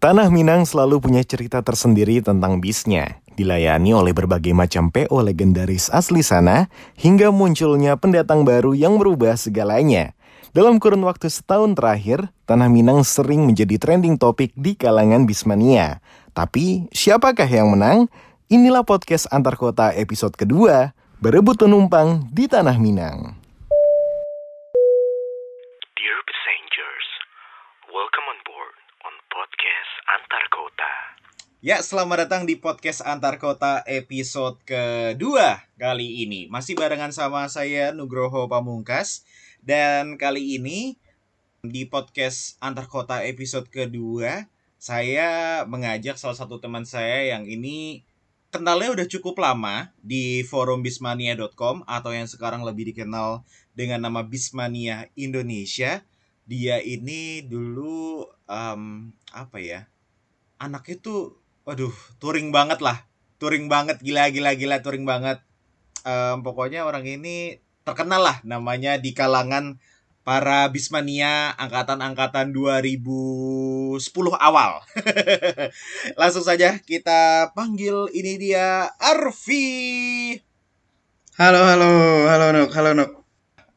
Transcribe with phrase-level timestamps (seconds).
[0.00, 6.24] Tanah Minang selalu punya cerita tersendiri tentang bisnya, dilayani oleh berbagai macam PO legendaris asli
[6.24, 10.16] sana, hingga munculnya pendatang baru yang merubah segalanya.
[10.56, 16.00] Dalam kurun waktu setahun terakhir, Tanah Minang sering menjadi trending topik di kalangan bismania.
[16.32, 18.08] Tapi, siapakah yang menang?
[18.48, 23.39] Inilah podcast antar kota episode kedua, berebut penumpang di Tanah Minang.
[31.60, 36.48] Ya, selamat datang di podcast Antar Kota episode kedua kali ini.
[36.48, 39.28] Masih barengan sama saya Nugroho Pamungkas
[39.60, 40.96] dan kali ini
[41.60, 44.48] di podcast Antar Kota episode kedua
[44.80, 48.08] saya mengajak salah satu teman saya yang ini
[48.48, 53.44] kenalnya udah cukup lama di forum bismania.com atau yang sekarang lebih dikenal
[53.76, 56.08] dengan nama Bismania Indonesia.
[56.48, 59.84] Dia ini dulu em, apa ya?
[60.56, 61.39] Anaknya tuh
[61.70, 63.06] waduh, touring banget lah.
[63.38, 65.38] Touring banget, gila gila gila touring banget.
[66.02, 69.78] Em, pokoknya orang ini terkenal lah namanya di kalangan
[70.26, 74.02] para Bismania angkatan-angkatan 2010
[74.34, 74.82] awal.
[76.20, 79.62] Langsung saja kita panggil ini dia Arfi.
[81.38, 81.90] Halo, halo,
[82.26, 83.10] halo Nuk, halo Nuk.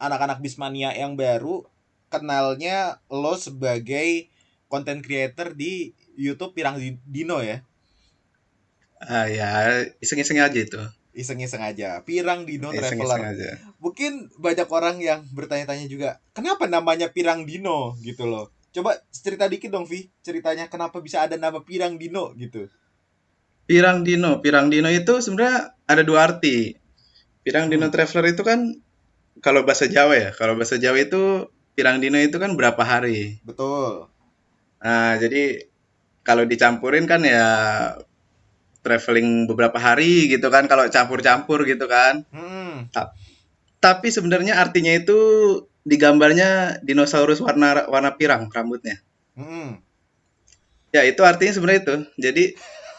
[0.02, 1.62] Anak-anak Bismania yang baru
[2.10, 4.34] kenalnya lo sebagai
[4.66, 7.62] content creator di YouTube Pirang Di- Dino ya.
[9.08, 10.80] Ah ya, iseng-iseng aja itu.
[11.14, 12.02] Iseng-iseng aja.
[12.02, 13.36] Pirang Dino Iseng-iseng Traveler.
[13.38, 13.52] aja.
[13.78, 18.50] Mungkin banyak orang yang bertanya-tanya juga, kenapa namanya Pirang Dino gitu loh.
[18.74, 22.66] Coba cerita dikit dong Vi, ceritanya kenapa bisa ada nama Pirang Dino gitu.
[23.70, 26.74] Pirang Dino, Pirang Dino itu sebenarnya ada dua arti.
[27.46, 28.74] Pirang Dino Traveler itu kan
[29.44, 33.38] kalau bahasa Jawa ya, kalau bahasa Jawa itu Pirang Dino itu kan berapa hari.
[33.46, 34.10] Betul.
[34.84, 35.70] Nah, jadi
[36.24, 37.48] kalau dicampurin kan ya
[38.84, 42.28] traveling beberapa hari gitu kan kalau campur-campur gitu kan.
[42.30, 42.92] Hmm.
[43.80, 45.20] Tapi sebenarnya artinya itu
[45.84, 49.00] di gambarnya dinosaurus warna warna pirang rambutnya.
[49.36, 49.80] Hmm.
[50.94, 51.96] Ya, itu artinya sebenarnya itu.
[52.22, 52.44] Jadi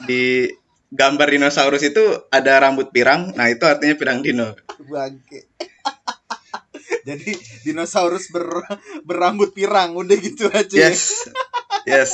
[0.08, 0.50] di
[0.90, 3.30] gambar dinosaurus itu ada rambut pirang.
[3.38, 4.56] Nah, itu artinya pirang dino.
[4.90, 5.46] Bangke.
[7.04, 7.36] Jadi
[7.68, 8.64] dinosaurus ber,
[9.04, 10.72] berambut pirang udah gitu aja.
[10.72, 10.90] ya.
[10.90, 11.28] Yes.
[11.84, 12.10] Yes.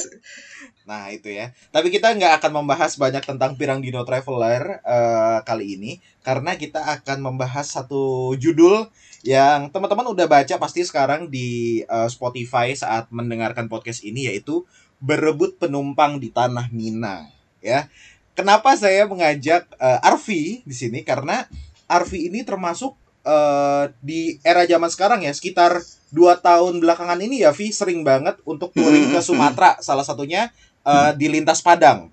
[0.91, 1.55] Nah itu ya.
[1.71, 6.83] Tapi kita nggak akan membahas banyak tentang Pirang Dino Traveler eh, kali ini karena kita
[6.99, 8.91] akan membahas satu judul
[9.23, 14.67] yang teman-teman udah baca pasti sekarang di eh, Spotify saat mendengarkan podcast ini yaitu
[14.99, 17.31] berebut penumpang di tanah Minang
[17.63, 17.87] ya.
[18.35, 21.47] Kenapa saya mengajak eh, Arfi di sini karena
[21.87, 25.79] Arfi ini termasuk eh, di era zaman sekarang ya sekitar
[26.11, 30.51] dua tahun belakangan ini ya Vi sering banget untuk touring ke Sumatera salah satunya
[30.87, 32.09] eh, di lintas Padang.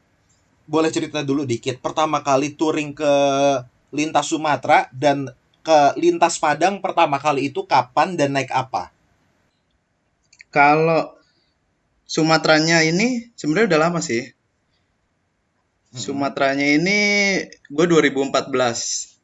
[0.68, 1.80] Boleh cerita dulu dikit.
[1.80, 3.14] Pertama kali touring ke
[3.96, 5.32] lintas Sumatera dan
[5.64, 8.92] ke lintas Padang pertama kali itu kapan dan naik apa?
[10.52, 11.16] Kalau
[12.08, 14.24] Sumateranya ini sebenarnya udah lama sih.
[15.92, 17.00] Sumateranya ini
[17.68, 19.18] gue 2014.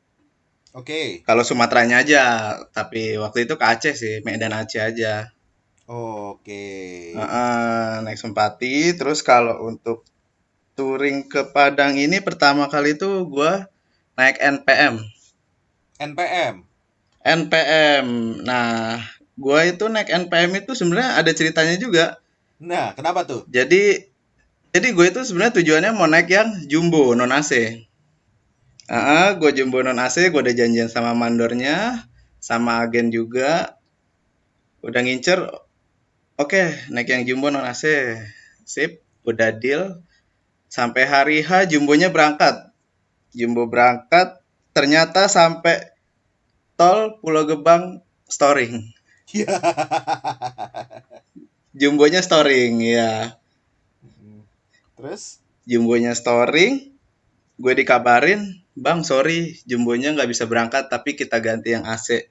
[0.74, 1.24] Oke.
[1.24, 2.24] Kalau Sumateranya aja,
[2.74, 5.31] tapi waktu itu ke Aceh sih, Medan Aceh aja.
[5.88, 6.66] Oke.
[7.16, 8.96] Heeh, naik Sempati.
[8.96, 10.08] Terus kalau untuk
[10.74, 13.68] touring ke Padang ini pertama kali itu gua
[14.16, 15.04] naik NPM.
[16.00, 16.64] NPM.
[17.24, 18.08] NPM.
[18.44, 19.00] Nah,
[19.36, 22.20] gua itu naik NPM itu sebenarnya ada ceritanya juga.
[22.64, 23.44] Nah, kenapa tuh?
[23.52, 24.14] Jadi
[24.74, 27.86] jadi gue itu sebenarnya tujuannya mau naik yang jumbo non AC.
[28.90, 32.10] Ah, gue jumbo non AC, gue udah janjian sama mandornya,
[32.42, 33.78] sama agen juga.
[34.82, 35.46] Udah ngincer,
[36.40, 38.18] oke naik yang jumbo non AC.
[38.64, 40.02] Sip, udah deal.
[40.72, 42.74] Sampai hari H jumbonya berangkat.
[43.34, 44.42] Jumbo berangkat,
[44.74, 45.94] ternyata sampai
[46.78, 48.94] tol Pulau Gebang storing.
[49.34, 49.50] Ya.
[51.74, 53.34] Jumbonya storing, ya.
[54.94, 55.44] Terus?
[55.63, 56.92] jumbonya storing
[57.56, 62.28] gue dikabarin bang sorry jumbonya nggak bisa berangkat tapi kita ganti yang AC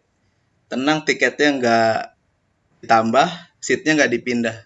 [0.69, 1.99] tenang tiketnya nggak
[2.85, 3.29] ditambah
[3.62, 4.59] seatnya nggak dipindah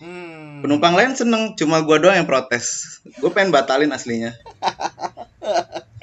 [0.00, 0.64] Hmm.
[0.64, 4.32] penumpang lain seneng cuma gue doang yang protes gue pengen batalin aslinya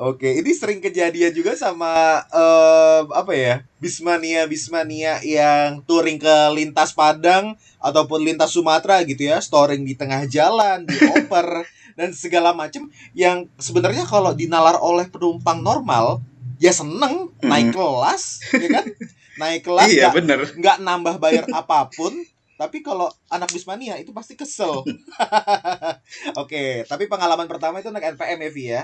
[0.00, 3.54] Oke, ini sering kejadian juga sama eh, apa ya?
[3.76, 10.24] Bismania Bismania yang touring ke lintas Padang ataupun lintas Sumatera gitu ya, storing di tengah
[10.24, 11.68] jalan, di oper
[12.00, 16.24] dan segala macam yang sebenarnya kalau dinalar oleh penumpang normal
[16.56, 18.84] ya seneng naik kelas, ya kan?
[19.40, 22.14] Naik kelas iya nggak bener nggak nambah bayar apa pun
[22.60, 24.84] Tapi kalau anak Bismania itu pasti kesel.
[26.42, 28.82] Oke, tapi pengalaman pertama itu naik NPM ya, Vi ya?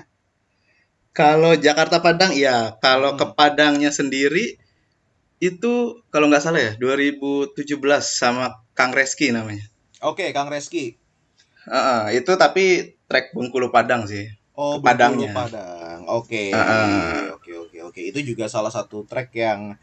[1.18, 3.18] Kalau Jakarta Padang iya, kalau Hmm.
[3.20, 4.44] ke Padangnya sendiri
[5.50, 5.74] itu
[6.12, 8.44] kalau nggak salah ya 2017 sama
[8.78, 9.66] Kang Reski namanya.
[10.10, 10.84] Oke, Kang Reski.
[11.72, 12.64] Heeh, itu tapi
[13.10, 14.24] trek Bengkulu Padang sih.
[14.56, 15.30] Oh, Ke Padangnya.
[15.36, 16.00] Padang.
[16.08, 16.44] Oke.
[16.54, 17.36] Heeh.
[17.36, 18.00] Oke, oke, oke.
[18.00, 19.76] Itu juga salah satu trek yang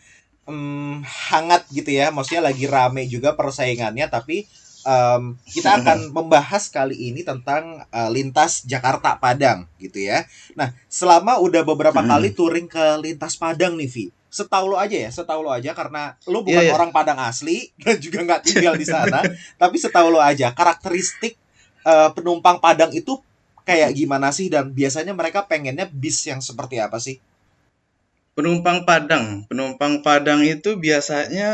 [0.48, 2.10] em, hangat gitu ya.
[2.12, 4.46] Maksudnya lagi rame juga persaingannya tapi
[4.84, 10.26] em, kita akan membahas kali ini tentang eh, lintas Jakarta Padang gitu ya.
[10.60, 12.10] Nah, selama udah beberapa Hmm.
[12.12, 14.06] kali touring ke lintas Padang nih, Vi.
[14.34, 16.74] Setahu lo aja ya, setahu lo aja karena lo bukan Iya, iya.
[16.74, 19.22] orang Padang asli dan juga nggak tinggal di sana,
[19.56, 21.38] tapi setahu lo aja karakteristik
[21.86, 23.22] eh, penumpang Padang itu
[23.64, 27.22] kayak gimana sih dan biasanya mereka pengennya bis yang seperti apa sih?
[28.38, 31.50] Penumpang Padang, penumpang Padang itu biasanya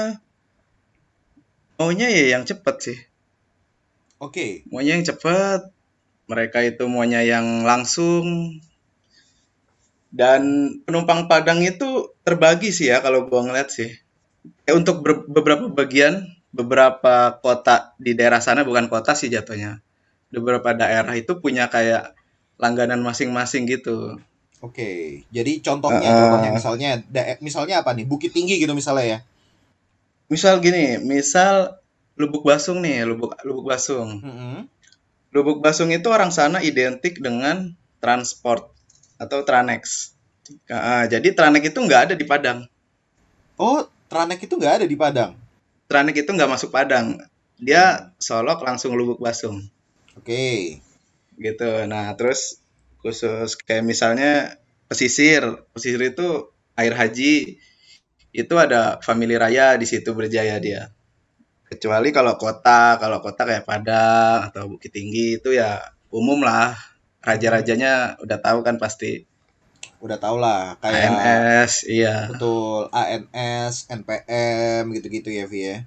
[1.78, 2.98] maunya ya yang cepet sih.
[4.26, 5.60] Oke, Maunya yang cepet.
[6.32, 8.26] Mereka itu maunya yang langsung.
[10.10, 10.42] Dan
[10.86, 11.90] penumpang Padang itu
[12.26, 13.90] terbagi sih ya kalau gua ngeliat sih.
[14.70, 16.16] Eh, untuk ber- beberapa bagian,
[16.60, 17.16] beberapa
[17.46, 19.72] kota di daerah sana bukan kota sih jatuhnya.
[20.36, 22.04] Beberapa daerah itu punya kayak
[22.64, 24.18] langganan masing-masing gitu.
[24.64, 24.90] Oke.
[25.30, 26.20] Jadi contohnya, Heeh.
[26.26, 26.90] contohnya misalnya,
[27.40, 28.06] misalnya apa nih?
[28.08, 29.20] Bukit Tinggi gitu misalnya ya?
[30.30, 31.80] Misal gini, misal
[32.20, 34.20] Lubuk Basung nih, Lubuk Lubuk Basung.
[34.22, 34.68] Mm-mm.
[35.32, 37.74] Lubuk Basung itu orang sana identik dengan
[38.04, 38.70] transport
[39.20, 40.14] atau Tranex.
[40.68, 42.66] Ah, jadi Tranex itu nggak ada di Padang.
[43.60, 45.38] Oh, Tranek itu nggak ada di Padang.
[45.86, 47.20] Tranex itu nggak masuk Padang.
[47.60, 49.68] Dia Solok langsung Lubuk Basung
[50.16, 50.80] Oke.
[51.36, 51.72] gitu.
[51.88, 52.60] Nah terus
[53.00, 54.60] khusus kayak misalnya
[54.92, 57.60] pesisir, pesisir itu air haji
[58.30, 60.94] itu ada Family Raya di situ berjaya dia.
[61.66, 66.78] Kecuali kalau kota, kalau kota kayak Padang atau Bukit Tinggi itu ya umum lah.
[67.22, 69.28] Raja-rajanya udah tahu kan pasti.
[70.00, 72.32] Udah tau lah, kayak ANS, iya.
[72.32, 75.78] betul ANS, NPM gitu-gitu ya, Vi ya.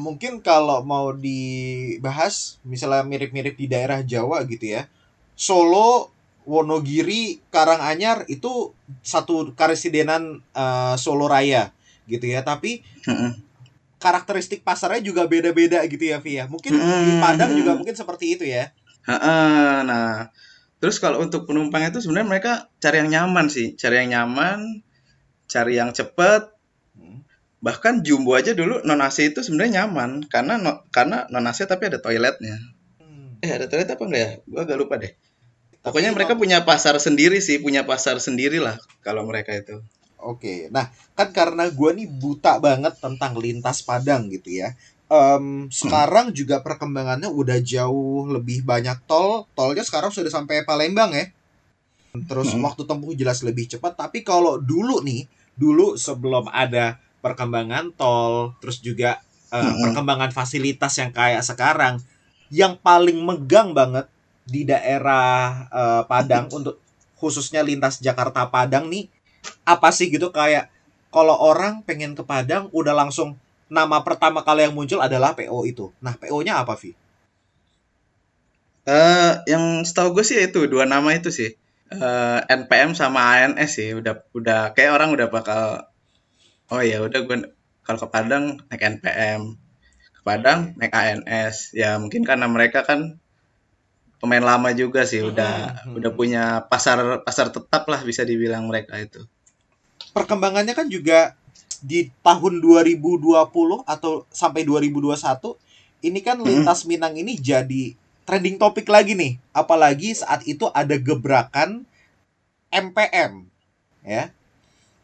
[0.00, 4.88] Mungkin kalau mau dibahas, misalnya mirip-mirip di daerah Jawa gitu ya,
[5.36, 6.16] Solo,
[6.48, 8.72] Wonogiri, Karanganyar itu
[9.04, 11.76] satu karesidenan eh, Solo Raya
[12.08, 12.40] gitu ya.
[12.40, 12.80] Tapi
[13.98, 16.48] karakteristik pasarnya juga beda-beda gitu ya, Vi ya.
[16.48, 17.20] Mungkin di.
[17.20, 18.72] Padang juga mungkin seperti itu ya.
[19.84, 20.30] Nah,
[20.80, 24.84] terus kalau untuk penumpang itu sebenarnya mereka cari yang nyaman sih, cari yang nyaman,
[25.50, 26.54] cari yang cepat.
[26.94, 27.24] Hmm.
[27.58, 31.90] Bahkan Jumbo aja dulu non AC itu sebenarnya nyaman karena no- karena non AC tapi
[31.90, 32.54] ada toiletnya.
[33.02, 33.42] Hmm.
[33.42, 34.30] Eh ada toilet apa enggak ya?
[34.46, 35.10] Gua agak lupa deh.
[35.88, 39.80] Pokoknya mereka punya pasar sendiri sih, punya pasar sendiri lah kalau mereka itu.
[40.18, 44.74] Oke, nah kan karena gua nih buta banget tentang lintas Padang gitu ya.
[45.08, 49.48] Em, sekarang juga perkembangannya udah jauh lebih banyak tol.
[49.56, 51.24] Tolnya sekarang sudah sampai Palembang ya.
[52.28, 52.64] Terus Hmm.
[52.66, 53.94] waktu tempuh jelas lebih cepat.
[53.94, 55.24] Tapi kalau dulu nih,
[55.54, 59.80] dulu sebelum ada perkembangan tol, terus juga eh, Hmm.
[59.80, 61.96] perkembangan fasilitas yang kayak sekarang,
[62.52, 64.04] yang paling megang banget
[64.48, 66.80] di daerah eh, Padang untuk
[67.20, 69.06] khususnya lintas Jakarta Padang nih
[69.68, 70.72] apa sih gitu kayak
[71.12, 73.36] kalau orang pengen ke Padang udah langsung
[73.68, 75.92] nama pertama kali yang muncul adalah PO itu.
[76.00, 76.96] Nah, PO-nya apa, Vi?
[78.88, 81.52] Eh, yang setahu gue sih itu dua nama itu sih.
[81.88, 85.88] Eh, NPM sama ANS sih udah udah kayak orang udah bakal
[86.68, 87.36] oh ya udah gue
[87.80, 89.56] kalau ke Padang naik NPM
[90.16, 93.16] ke Padang naik ANS ya mungkin karena mereka kan
[94.18, 95.98] pemain lama juga sih udah Hmm.
[95.98, 99.22] udah punya pasar pasar tetap lah bisa dibilang mereka itu
[100.10, 101.38] Perkembangannya kan juga
[101.78, 103.38] di tahun 2020
[103.86, 105.54] atau sampai 2021
[106.02, 107.94] ini kan lintas Minang ini jadi
[108.26, 109.38] trending topik lagi nih.
[109.54, 111.86] Apalagi saat itu ada gebrakan
[112.68, 113.46] MPM
[114.02, 114.30] ya.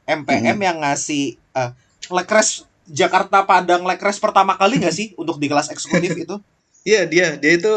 [0.04, 1.71] MPM yang ngasih eh,
[2.11, 6.37] Lekres Jakarta Padang Lekres pertama kali nggak sih untuk di kelas eksekutif itu?
[6.85, 7.73] iya dia dia itu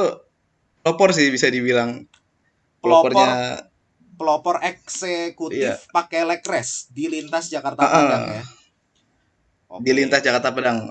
[0.87, 2.07] pelopor sih bisa dibilang
[2.79, 3.67] Pelopor pelopornya
[4.15, 5.75] pelopor eksekutif Iya.
[5.91, 7.91] pakai lekres di lintas Jakarta ah.
[7.91, 8.43] Padang ya.
[9.67, 9.83] Oke.
[9.83, 10.87] di lintas Jakarta Padang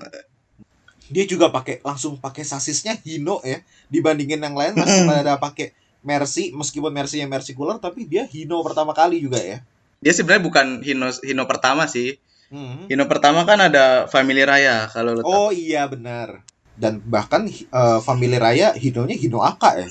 [1.06, 5.10] Dia juga pakai langsung pakai sasisnya Hino ya dibandingin yang lain masih Mm-mm.
[5.10, 5.72] pada pakai
[6.02, 9.64] Mercy meskipun Mercy yang Mercy cooler tapi dia Hino pertama kali juga ya.
[9.96, 12.86] dia sebenarnya bukan Hino Hino pertama sih Hmm.
[12.86, 15.26] Hino pertama kan ada Family Raya kalau tahu.
[15.26, 16.46] Oh iya benar.
[16.76, 19.88] Dan bahkan eh, Family Raya Hinonya Hino Aka ya.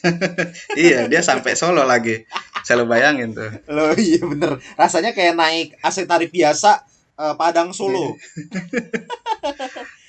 [0.80, 2.24] iya dia sampai Solo lagi
[2.64, 4.56] saya lu bayangin tuh Loh iya bener.
[4.76, 6.86] Rasanya kayak naik AC tarif biasa
[7.20, 8.14] eh, Padang Solo.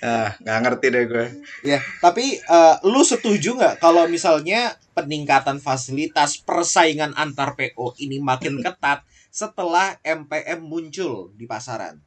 [0.02, 1.26] Ah, nggak ngerti deh gue.
[1.62, 8.66] Ya, tapi eh, lu setuju nggak kalau misalnya peningkatan fasilitas persaingan antar PO ini makin
[8.66, 12.02] ketat setelah MPM muncul di pasaran?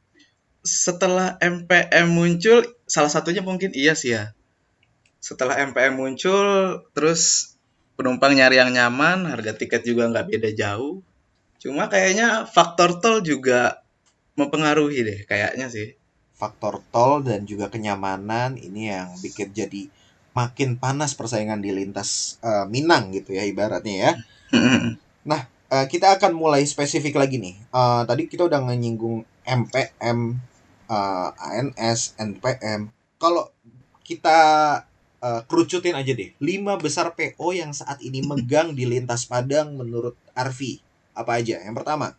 [0.65, 4.33] Setelah MPM muncul, salah satunya mungkin iya sih ya.
[5.21, 7.53] Setelah MPM muncul, terus
[7.93, 11.05] penumpang nyari yang nyaman, harga tiket juga nggak beda jauh.
[11.61, 13.85] Cuma kayaknya faktor tol juga
[14.33, 15.93] mempengaruhi deh, kayaknya sih.
[16.35, 19.87] Faktor tol dan juga kenyamanan ini yang bikin jadi
[20.35, 24.11] makin panas persaingan di lintas eh, Minang gitu ya ibaratnya ya.
[25.75, 27.55] Eh, kita akan mulai spesifik lagi nih.
[27.57, 30.37] Eh, tadi kita udah nyinggung MPM,
[30.89, 32.89] eh, ANS, NPM.
[33.17, 33.49] Kalau
[34.05, 34.39] kita
[35.21, 40.15] eh, kerucutin aja deh, lima besar PO yang saat ini megang di lintas Padang menurut
[40.37, 40.79] Arfi
[41.15, 41.61] apa aja?
[41.61, 42.13] Yang pertama,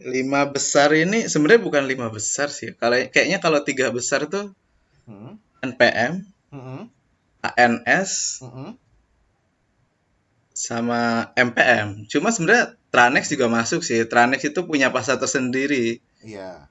[0.00, 2.72] Lima besar ini sebenarnya bukan lima besar sih.
[2.72, 4.48] Kalau kayaknya kalau tiga besar tuh
[5.04, 6.88] hmm, NPM, hmm,
[7.44, 8.80] ANS, hmm,
[10.56, 12.08] sama MPM.
[12.08, 14.00] Cuma sebenarnya Tranex juga masuk sih.
[14.08, 16.00] Tranex itu punya pasar tersendiri.
[16.24, 16.64] iya,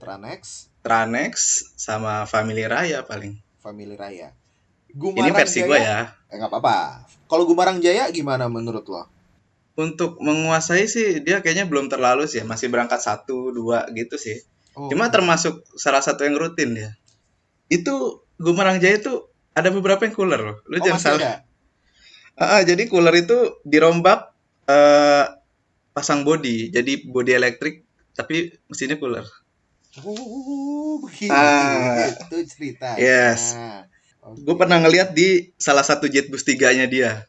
[0.00, 1.32] Tranex, Tranex
[1.76, 3.36] sama Family Raya paling.
[3.60, 4.32] Family Raya.
[4.96, 6.08] Ini versi gue ya.
[6.32, 7.04] Eh nggak apa-apa.
[7.30, 9.06] Kalau Gumarang Jaya gimana menurut lo?
[9.78, 12.42] Untuk menguasai sih dia kayaknya belum terlalu sih.
[12.42, 14.40] Masih berangkat satu dua gitu sih.
[14.74, 16.90] Oh, Cuma termasuk salah satu yang rutin dia.
[17.70, 20.56] Itu Gumarang Jaya itu ada beberapa yang cooler loh.
[20.66, 21.44] Lu oh, jangan salah.
[22.40, 24.32] Ah, ah, jadi cooler itu dirombak
[24.66, 25.24] eh,
[25.92, 26.72] pasang body.
[26.72, 27.84] Jadi body elektrik
[28.16, 29.28] tapi mesinnya cooler.
[29.98, 31.34] Oh, begitu.
[31.34, 32.06] Ah.
[32.06, 33.00] Itu ceritanya.
[33.02, 33.58] Yes.
[34.22, 34.46] Oke.
[34.46, 37.26] Gue pernah ngeliat di salah satu jet bus tiganya dia.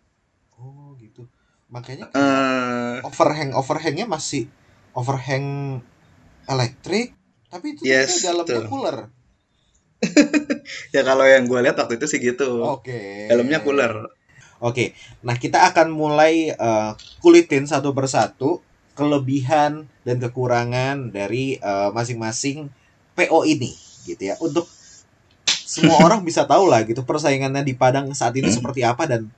[0.62, 1.26] Oh, gitu.
[1.74, 4.46] Makanya Eh, overhang overhangnya masih
[4.94, 5.80] overhang
[6.46, 7.18] elektrik,
[7.50, 8.70] tapi itu Yes, dalamnya betul.
[8.70, 8.98] cooler.
[10.96, 12.62] ya kalau yang gue lihat waktu itu sih gitu.
[12.62, 13.26] Oke.
[13.32, 14.12] Dalamnya cooler.
[14.62, 14.94] Oke,
[15.26, 18.62] nah kita akan mulai eh, kulitin satu persatu
[18.94, 22.68] kelebihan dan kekurangan dari eh, masing-masing
[23.16, 23.72] PO ini,
[24.06, 24.36] gitu ya.
[24.40, 24.68] Untuk
[25.48, 29.32] semua orang bisa tahu lah gitu persaingannya di Padang saat ini seperti apa dan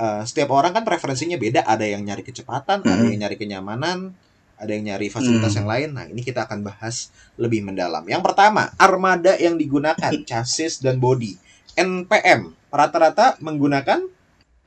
[0.00, 1.64] eh, setiap orang kan preferensinya beda.
[1.68, 3.12] Ada yang nyari kecepatan, ada Hmm.
[3.12, 4.16] yang nyari kenyamanan,
[4.56, 5.64] ada yang nyari fasilitas Hmm.
[5.64, 5.88] yang lain.
[5.92, 8.04] Nah, ini kita akan bahas lebih mendalam.
[8.08, 11.36] Yang pertama, armada yang digunakan, chassis dan body.
[11.76, 14.00] NPM rata-rata menggunakan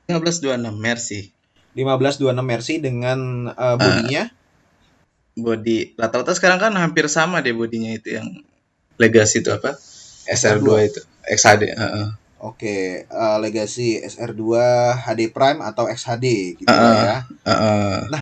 [0.06, 1.33] 1526 Mercy.
[1.74, 4.30] 1526 Mercy dengan uh, bodinya
[5.34, 8.30] Body rata-rata sekarang kan hampir sama deh bodinya itu yang
[9.02, 9.74] Legacy itu apa?
[10.30, 11.02] SR2 itu.
[11.26, 12.08] XHD, heeh.
[12.38, 12.76] oke
[13.10, 14.44] uh, Legacy SR2
[15.02, 16.26] HD Prime atau XHD
[16.62, 16.94] gitu Ah.
[16.94, 17.18] ya.
[17.50, 18.22] Heeh.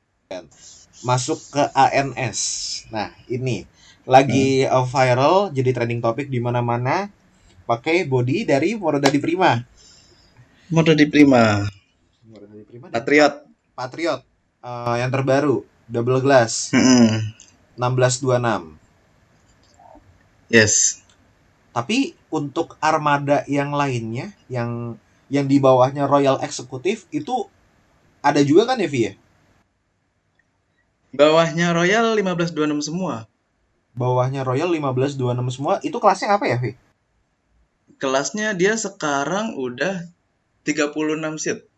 [1.02, 2.40] Masuk ke ANS.
[2.88, 3.68] Nah, ini
[4.08, 4.80] lagi Hmm.
[4.80, 7.12] uh, viral jadi trending topik di mana-mana
[7.66, 9.60] pakai body dari Morodadi Prima.
[10.70, 11.60] Mode di Prima.
[12.24, 13.41] Morodadi Prima Patriot.
[13.74, 14.22] Patriot
[14.62, 17.36] uh, yang terbaru double glass Heeh.
[17.80, 18.78] 1626.
[20.52, 21.00] Yes.
[21.72, 25.00] Tapi untuk armada yang lainnya yang
[25.32, 27.48] yang di bawahnya Royal Executive itu
[28.20, 29.14] ada juga kan ya Vi ya?
[31.16, 33.28] Bawahnya Royal 1526 semua.
[33.96, 36.76] Bawahnya Royal 1526 semua itu kelasnya apa ya Vi?
[37.96, 40.04] Kelasnya dia sekarang udah
[40.68, 41.71] 36 seat.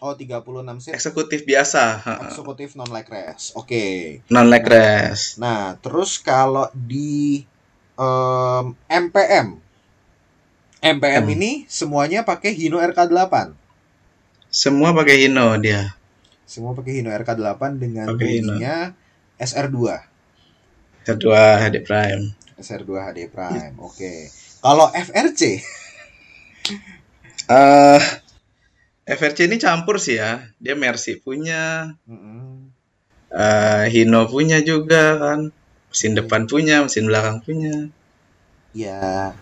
[0.00, 0.40] Oh 36
[0.80, 2.00] seat Eksekutif biasa.
[2.24, 3.52] eksekutif non leg race.
[3.52, 4.18] Oke.
[4.26, 5.36] Non leg race.
[5.36, 7.44] Nah terus kalau di
[7.94, 9.60] em, MPM
[10.80, 11.34] MPM Hmm.
[11.36, 13.52] ini semuanya pakai Hino RK8.
[14.48, 15.92] Semua pakai Hino dia.
[16.48, 18.96] Semua pakai Hino RK8 dengan Pakai bodinya
[19.36, 19.76] SR2.
[21.04, 22.32] Kedua HD Prime.
[22.56, 23.76] SR2 HD Prime.
[23.76, 24.32] Oke.
[24.58, 25.60] Kalau FRC
[27.50, 28.00] eh
[29.10, 30.46] FRC ini campur sih ya.
[30.62, 32.70] Dia Mercy punya, Mm-mm.
[33.34, 35.50] eh Hino punya juga kan.
[35.90, 37.90] Mesin depan punya, mesin belakang punya.
[38.70, 39.34] Ya,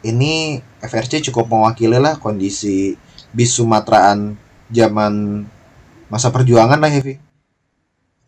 [0.00, 2.96] ini FRC cukup mewakili lah kondisi
[3.36, 4.40] bis Sumateraan
[4.72, 5.44] zaman
[6.08, 7.20] masa perjuangan lah Heavy.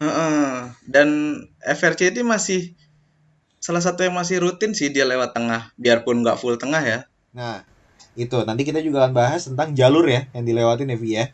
[0.04, 0.76] Heeh.
[0.84, 2.76] Dan FRC ini masih
[3.62, 7.00] salah satu yang masih rutin sih dia lewat tengah, biarpun nggak full tengah ya.
[7.32, 7.64] Nah,
[8.12, 11.24] itu nanti kita juga akan bahas tentang jalur ya yang dilewatin Heavy ya.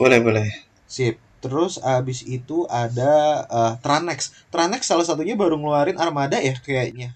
[0.00, 0.46] Boleh boleh.
[0.88, 1.20] Sip.
[1.42, 4.30] Terus abis itu ada eh, Tranex.
[4.54, 7.12] Tranex salah satunya baru ngeluarin armada ya kayaknya.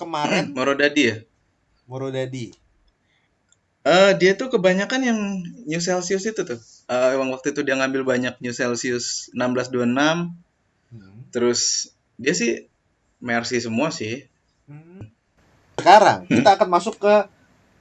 [0.00, 1.16] Kemarin Morodadi ya.
[1.84, 2.56] Morodadi.
[3.88, 5.18] Eh dia tuh kebanyakan yang
[5.64, 6.60] New Celsius itu tuh.
[6.88, 10.34] Eh emang waktu itu dia ngambil banyak New Celsius 1626,
[10.88, 11.20] Hmm.
[11.28, 12.64] terus dia sih
[13.20, 14.24] Mercy semua sih.
[14.64, 15.12] Hmm.
[15.76, 17.14] Sekarang kita akan masuk ke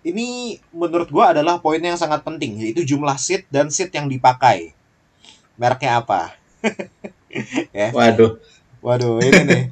[0.07, 4.71] ini menurut gua adalah poin yang sangat penting yaitu jumlah seat dan seat yang dipakai.
[5.59, 6.31] Mereknya apa?
[7.75, 7.91] ya.
[7.91, 8.39] Waduh.
[8.79, 9.63] Waduh, ini nih.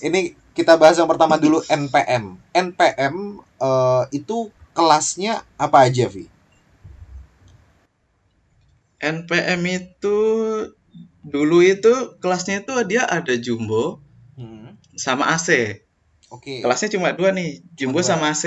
[0.00, 0.20] Ini
[0.54, 2.38] kita bahas yang pertama dulu NPM.
[2.54, 6.28] NPM eh, itu kelasnya apa aja, Vi?
[9.00, 10.18] NPM itu
[11.24, 14.00] dulu itu kelasnya itu dia ada jumbo
[14.40, 14.72] Hmm.
[14.96, 15.80] sama AC.
[16.32, 16.64] Oke.
[16.64, 18.44] Kelasnya cuma dua nih, jumbo sama AC.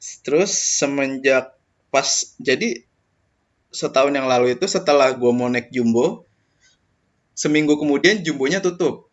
[0.00, 1.52] Terus semenjak
[1.92, 2.08] pas
[2.40, 2.80] jadi
[3.70, 6.24] setahun yang lalu itu setelah gua mau naik jumbo,
[7.36, 9.12] seminggu kemudian jumbonya tutup.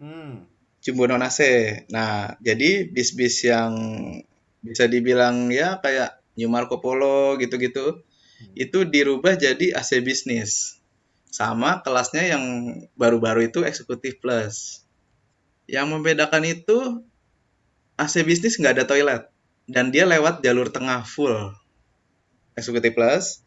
[0.00, 0.48] Hmm.
[0.80, 1.40] Jumbo non AC.
[1.92, 3.76] Nah, jadi bis-bis yang
[4.64, 8.00] bisa dibilang ya kayak New Marco Polo gitu-gitu,
[8.56, 10.80] itu dirubah jadi AC bisnis.
[11.28, 12.42] Sama kelasnya yang
[12.96, 14.80] baru-baru itu Executive Plus.
[15.68, 17.04] Yang membedakan itu
[18.00, 19.28] AC bisnis nggak ada toilet
[19.68, 21.52] dan dia lewat jalur tengah full.
[22.56, 23.44] Executive Plus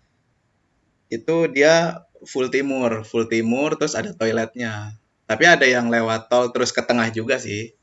[1.11, 4.95] itu dia full timur, full timur terus ada toiletnya.
[5.27, 7.75] Tapi ada yang lewat tol terus ke tengah juga sih.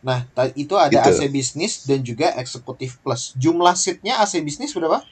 [0.00, 0.24] Nah,
[0.56, 1.12] itu ada Gitu.
[1.12, 3.36] AC bisnis dan juga eksekutif plus.
[3.36, 5.04] Jumlah seatnya AC bisnis berapa?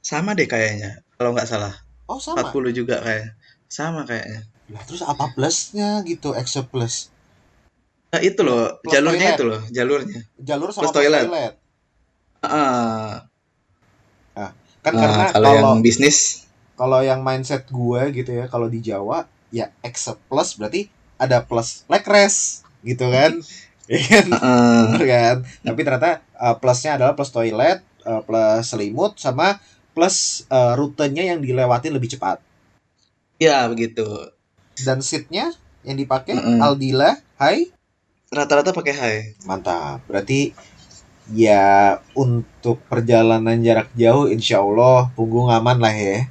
[0.00, 1.74] Sama deh kayaknya, kalau nggak salah.
[2.08, 2.48] Oh, sama.
[2.48, 3.36] 40 juga kayak.
[3.68, 4.46] Sama kayaknya.
[4.72, 7.12] Lah, terus apa plusnya gitu, Exe plus?
[8.12, 9.36] Nah, itu loh, Plus jalurnya toilet.
[9.36, 10.20] itu loh, jalurnya.
[10.38, 11.26] Jalur sama Plus toilet.
[11.26, 11.52] toilet.
[12.42, 13.26] Ah,
[14.84, 16.46] Kan ah, karena kalau kalau yang bisnis,
[16.78, 20.86] kalau yang mindset gue gitu ya, kalau di Jawa ya Exe plus berarti
[21.18, 23.34] ada plus leg rest gitu kan.
[23.86, 24.26] Iya kan?
[24.34, 25.36] ah, Bener kan?
[25.62, 29.62] Tapi ternyata uh, plusnya adalah plus toilet, uh, plus selimut, sama
[29.94, 32.42] plus uh, rutenya yang dilewati lebih cepat.
[33.38, 34.02] ya begitu.
[34.74, 35.54] Dan seatnya
[35.86, 36.58] yang dipakai Mm-mm.
[36.58, 37.70] Aldila, hai,
[38.30, 39.22] Rata-rata pakai high.
[39.46, 40.02] mantap.
[40.10, 40.50] Berarti
[41.30, 46.26] ya untuk perjalanan jarak jauh, insya Allah punggung aman lah ya.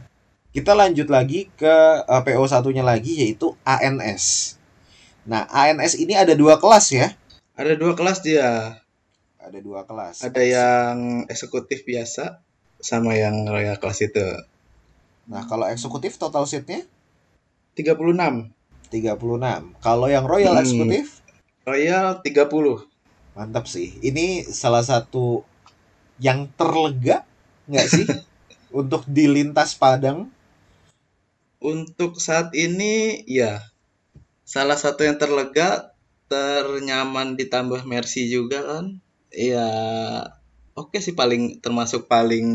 [0.55, 1.75] Kita lanjut lagi ke
[2.07, 4.55] uh, PO satunya lagi yaitu ANS.
[5.27, 7.11] Nah ANS ini ada dua kelas ya.
[7.55, 8.79] Ada dua kelas dia.
[9.39, 10.23] Ada dua kelas.
[10.23, 12.39] Ada yang eksekutif biasa
[12.79, 14.27] sama yang royal kelas itu.
[15.27, 16.87] Nah kalau eksekutif total seatnya
[17.75, 18.55] 36.
[18.87, 19.75] 36.
[19.83, 20.63] Kalau yang Royal Hmm.
[20.63, 21.24] Eksekutif,
[21.65, 22.85] Royal 30.
[23.33, 23.97] mantap sih.
[24.05, 25.41] Ini salah satu
[26.21, 27.25] yang terlega
[27.65, 28.05] nggak sih
[28.85, 30.29] untuk di lintas Padang?
[31.57, 33.65] Untuk saat ini ya
[34.45, 35.97] salah satu yang terlega,
[36.29, 39.01] ternyaman ditambah Mercy juga kan.
[39.33, 39.65] Ya
[40.77, 42.45] oke sih paling termasuk paling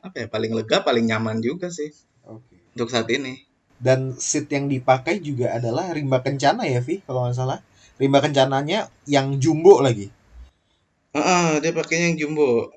[0.00, 1.92] apa ya paling lega, paling nyaman juga sih
[2.24, 2.56] Oke.
[2.72, 3.44] untuk saat ini.
[3.76, 7.60] Dan seat yang dipakai juga adalah rimba kencana ya, Vi, kalau nggak salah.
[7.94, 10.10] Rimba kencananya yang jumbo lagi.
[11.14, 12.74] Heeh, dia pakainya yang jumbo.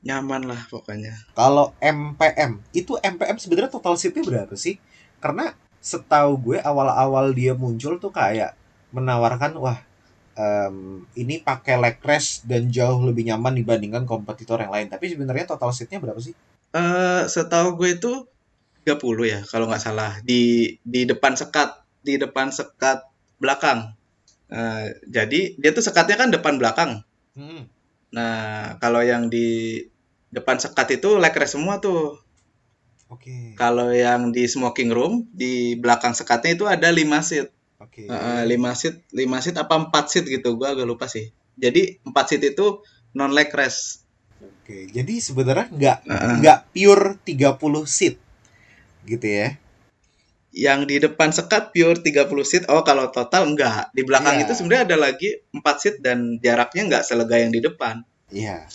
[0.00, 1.12] Nyaman lah pokoknya.
[1.34, 4.78] Kalau MPM, itu MPM sebenarnya total seatnya berapa sih?
[5.20, 8.56] Karena setahu gue awal-awal dia muncul tuh kayak
[8.92, 9.78] menawarkan wah
[10.36, 14.88] em, ini pakai leg rest dan jauh lebih nyaman dibandingkan kompetitor yang lain.
[14.88, 16.32] Tapi sebenarnya total seatnya berapa sih?
[16.70, 18.12] Eh, setahu gue itu
[18.86, 23.04] 30 ya kalau nggak salah di di depan sekat, di depan sekat
[23.36, 23.92] belakang.
[24.50, 27.06] Eh, jadi dia tuh sekatnya kan depan belakang.
[27.38, 27.70] Hmm.
[28.10, 29.78] Nah, kalau yang di
[30.34, 32.18] depan sekat itu leg rest semua tuh.
[33.10, 33.54] Oke.
[33.54, 37.50] Kalau yang di smoking room di belakang sekatnya itu ada 5 seat.
[37.78, 38.10] Oke.
[38.10, 41.30] Eh, 5 seat, 5 seat apa 4 seat gitu, gua agak lupa sih.
[41.54, 42.82] Jadi 4 seat itu
[43.14, 44.02] non leg rest.
[44.42, 44.90] Oke.
[44.90, 46.34] Jadi sebenarnya nggak Heeh.
[46.42, 48.18] nggak pure 30 seat
[49.06, 49.58] gitu ya.
[50.50, 52.64] Yang di depan sekat pure 30 seat.
[52.66, 53.94] Oh, kalau total enggak.
[53.94, 54.44] Di belakang Iya.
[54.44, 58.02] itu sebenarnya ada lagi 4 seat dan jaraknya enggak selega yang di depan.
[58.28, 58.66] Iya.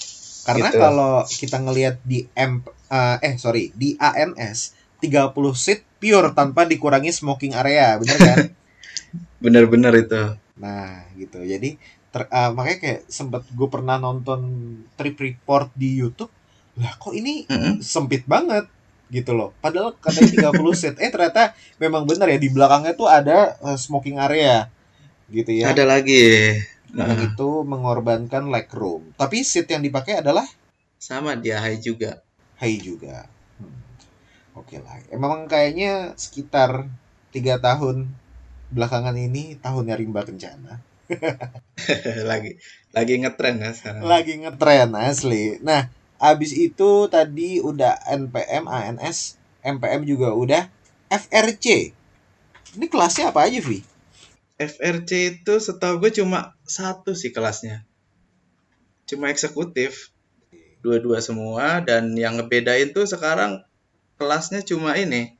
[0.45, 0.79] Karena Gitu.
[0.79, 7.09] kalau kita ngelihat di M eh, eh sorry, di ANS 30 seat pure tanpa dikurangi
[7.09, 8.37] smoking area, bener kan?
[9.43, 10.23] Bener-bener itu.
[10.55, 11.43] nah, gitu.
[11.43, 11.75] Jadi
[12.07, 14.39] ter- eh, makanya kayak sempet gue pernah nonton
[14.95, 16.31] trip report di YouTube.
[16.79, 17.79] Lah kok ini Mm-mm.
[17.79, 18.63] sempit banget
[19.09, 19.53] gitu loh.
[19.61, 20.95] Padahal katanya 30 seat.
[20.97, 24.69] Eh ternyata memang bener ya di belakangnya tuh ada eh, smoking area
[25.29, 25.73] gitu ya.
[25.73, 26.57] Ada lagi.
[26.95, 29.11] Nah, itu mengorbankan leg room.
[29.19, 30.45] Tapi seat yang dipakai adalah
[30.95, 32.23] sama dia high juga.
[32.55, 33.27] high juga.
[33.59, 33.77] Hmm.
[34.55, 35.03] Oke lah.
[35.11, 36.87] Emang kayaknya sekitar
[37.35, 38.07] tiga tahun
[38.71, 40.79] belakangan ini tahunnya rimba kencana.
[42.31, 42.57] lagi
[42.95, 44.01] lagi ngetren ya sekarang.
[44.07, 45.59] Lagi ngetren asli.
[45.59, 50.63] Nah, abis itu tadi udah NPM, ANS, MPM juga udah
[51.11, 51.91] FRC.
[52.75, 53.79] Ini kelasnya apa aja, Vi?
[54.55, 55.11] FRC
[55.43, 57.83] itu setahu gue cuma satu sih kelasnya.
[59.03, 60.11] Cuma eksekutif.
[60.85, 63.65] Dua-dua semua dan yang ngebedain tuh sekarang
[64.21, 65.33] kelasnya cuma ini.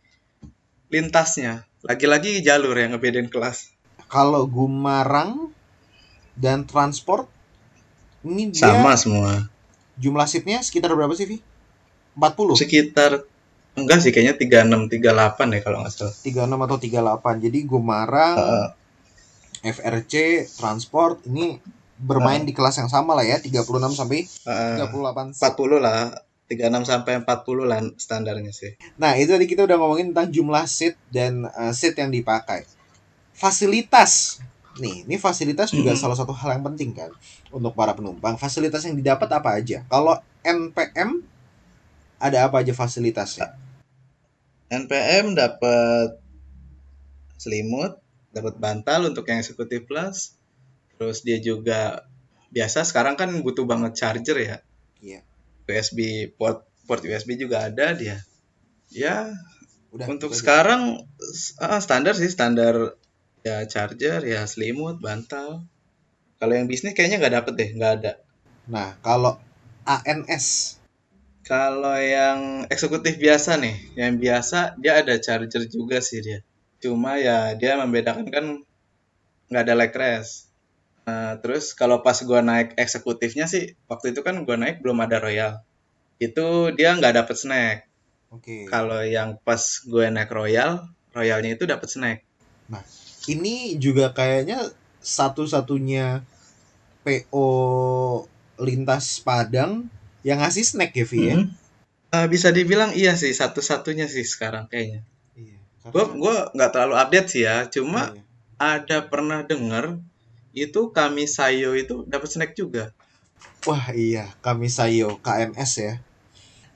[0.90, 1.70] Lintasnya.
[1.86, 3.70] Lagi-lagi jalur yang ngebedain kelas.
[4.10, 5.54] Kalau Gumarang
[6.34, 7.30] dan transport
[8.26, 9.48] ini dia Sama semua.
[10.00, 11.38] Jumlah seatnya sekitar berapa sih, Vi?
[12.16, 13.12] 40, Sekitar
[13.76, 16.16] enggak sih kayaknya 36 38 ya kalau nggak salah.
[16.24, 17.44] 36 atau 38.
[17.44, 18.68] Jadi Gumarang, Heeh.
[19.66, 21.60] FRC, transport ini
[21.96, 24.76] bermain di kelas yang sama lah ya, 36 sampai Heeh.
[24.80, 25.56] 38 seat.
[25.56, 26.16] 40 lah.
[26.46, 28.78] 36 sampai 40 lah standarnya sih.
[29.02, 32.70] Nah, itu tadi kita udah ngomongin tentang jumlah seat dan uh, seat yang dipakai.
[33.34, 34.40] Fasilitas.
[34.76, 36.00] Nih, ini fasilitas juga Mhm.
[36.00, 37.12] salah satu hal yang penting kan
[37.48, 38.36] untuk para penumpang.
[38.36, 39.88] Fasilitas yang didapat apa aja?
[39.88, 41.24] Kalau NPM
[42.20, 43.56] ada apa aja fasilitasnya?
[44.68, 46.20] NPM dapat
[47.38, 50.36] selimut, dapat bantal untuk yang eksekutif plus.
[50.96, 52.04] Terus dia juga
[52.52, 54.58] biasa sekarang kan butuh banget charger ya.
[55.00, 55.20] Iya.
[55.66, 56.00] USB
[56.36, 58.20] port port USB juga ada dia.
[58.92, 59.32] Ya,
[59.92, 60.08] Udah.
[60.08, 60.40] untuk aja.
[60.40, 60.82] sekarang
[61.20, 62.96] s- ah, standar sih standar
[63.46, 65.70] ya charger ya selimut, bantal.
[66.42, 68.14] Kalau yang bisnis kayaknya nggak dapet deh, nggak ada.
[68.66, 69.38] Nah, kalau
[69.86, 70.78] ANS
[71.46, 76.42] Kalau yang eksekutif biasa nih, yang biasa dia ada charger juga sih dia.
[76.82, 78.46] Cuma ya dia membedakan kan
[79.54, 80.50] nggak ada leg rest.
[81.06, 85.22] Nah, terus kalau pas gua naik eksekutifnya sih, waktu itu kan gua naik belum ada
[85.22, 85.62] royal.
[86.18, 87.78] Itu dia nggak dapet snack.
[88.34, 88.66] Oke.
[88.66, 92.20] Kalau yang pas gue naik royal, royalnya itu dapet snack.
[93.26, 94.70] Ini juga kayaknya
[95.02, 96.22] satu-satunya
[97.02, 97.48] PO
[98.58, 99.90] lintas Padang
[100.26, 101.36] yang ngasih snack ya, Vi ya?
[101.38, 101.48] Mhm.
[102.16, 105.04] Eh, bisa dibilang iya sih satu-satunya sih sekarang kayaknya.
[105.36, 105.58] Iya.
[105.90, 108.22] Gua karena- gua nggak terlalu update sih ya, cuma Iya.
[108.58, 110.00] ada pernah denger
[110.56, 112.96] itu kami sayo itu dapat snack juga.
[113.68, 115.94] Wah iya, kami sayo KMS ya.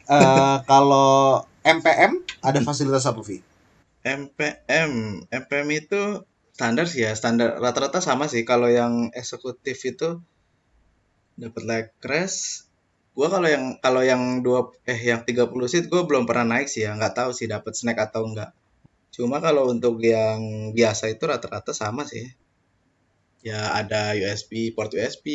[0.05, 3.39] Eh kalau MPM ada fasilitas apa Vi?
[3.99, 6.01] MPM, MPM itu
[6.59, 8.43] standar sih ya, standar rata-rata sama sih.
[8.43, 10.19] Kalau yang eksekutif itu
[11.39, 12.67] dapat leg rest.
[13.15, 16.83] Gua kalau yang kalau yang dua eh yang 30 seat gua belum pernah naik sih
[16.83, 18.51] ya, nggak tahu sih dapat snack atau enggak.
[19.15, 22.27] Cuma kalau untuk yang biasa itu rata-rata sama sih.
[23.39, 25.27] Ya ada USB, port USB,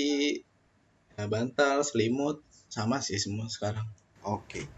[1.16, 3.88] ya bantal, selimut, sama sih semua sekarang.
[4.28, 4.68] Oke.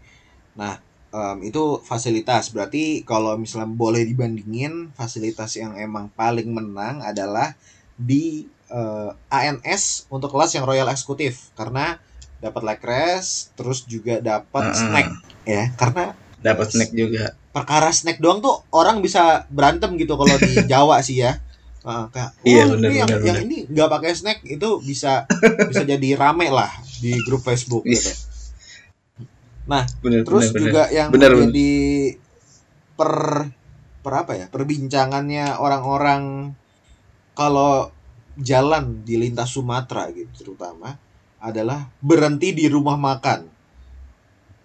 [0.55, 0.79] Nah
[1.09, 2.51] em, itu fasilitas.
[2.51, 7.55] Berarti kalau misalnya boleh dibandingin fasilitas yang emang paling menang adalah
[7.95, 11.97] di eh, ANS untuk kelas yang Royal Eksekutif karena
[12.37, 14.77] dapat leg rest, terus juga dapat Heeh.
[14.77, 15.07] snack
[15.43, 15.63] ya.
[15.73, 17.33] Karena Dapat snack juga.
[17.49, 21.41] perkara snack doang tuh orang bisa berantem gitu kalau di Jawa sih ya.
[21.87, 23.47] Kayak, Iya, "Oh, bener, ini yang, bener, yang bener.
[23.47, 25.23] ini nggak pakai snack itu bisa
[25.65, 26.67] bisa jadi rame lah
[26.99, 28.11] di grup Facebook gitu.
[29.67, 30.63] Nah, Bener, terus bener, bener.
[30.71, 31.39] juga yang Bener, bener.
[31.51, 31.71] menjadi
[32.97, 33.13] per
[34.01, 36.55] per apa ya perbincangannya orang-orang
[37.35, 37.91] kalau
[38.39, 40.95] jalan di lintas Sumatera gitu terutama
[41.37, 43.45] adalah berhenti di rumah makan.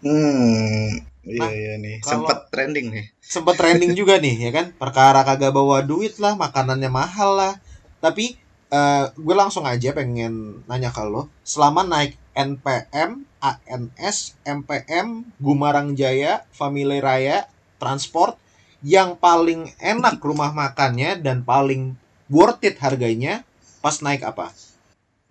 [0.02, 0.88] Hmm,
[1.22, 3.06] iya Nah, iya nih, kalau- sempat trending nih.
[3.22, 7.54] Sempet trending juga nih ya kan perkara kagak bawa duit lah makanannya mahal lah
[8.02, 8.34] tapi
[8.68, 16.44] eh, gue langsung aja pengen nanya ke lo selama naik NPM ANS MPM Gumarang Jaya
[16.52, 18.38] Family Raya Transport
[18.82, 21.94] yang paling enak rumah makannya dan paling
[22.26, 23.46] worth it harganya
[23.82, 24.50] pas naik apa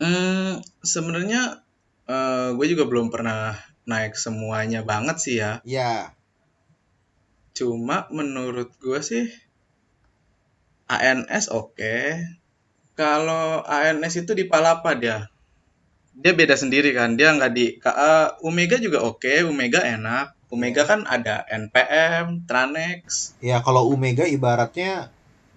[0.01, 1.61] Hmm, sebenarnya
[2.09, 3.53] eh, gue juga belum pernah
[3.85, 5.61] naik semuanya banget sih ya.
[5.61, 6.17] ya
[7.53, 9.29] Cuma menurut gue sih
[10.91, 11.95] ANS oke.
[12.99, 15.30] Kalau ANS itu di Palapa dia.
[16.11, 17.15] Dia beda sendiri kan.
[17.15, 19.47] Dia nggak di KA Omega juga oke.
[19.47, 20.35] Omega enak.
[20.51, 23.31] Omega kan ada NPM, Tranex.
[23.39, 25.07] ya kalau Omega ibaratnya